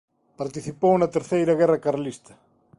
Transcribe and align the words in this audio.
Participou 0.41 0.93
na 0.97 1.11
Terceira 1.15 1.57
Guerra 1.59 1.81
Carlista. 1.85 2.33